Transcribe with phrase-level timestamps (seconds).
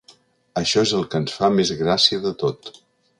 [0.61, 2.73] Això és el que ens fa més gràcia de tot.